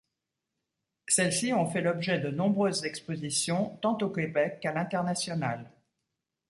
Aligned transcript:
Celles-ci 1.07 1.53
ont 1.53 1.67
fait 1.67 1.81
l'objet 1.81 2.17
de 2.17 2.31
nombreuses 2.31 2.85
expositions 2.85 3.77
tant 3.83 3.99
au 3.99 4.09
Québec 4.09 4.59
qu'à 4.59 4.73
l'international. 4.73 5.69